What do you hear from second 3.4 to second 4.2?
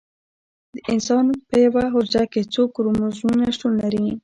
شتون لري